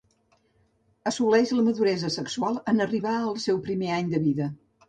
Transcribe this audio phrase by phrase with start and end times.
[1.11, 4.53] Assoleix la maduresa sexual en arribar al seu primer any de vida.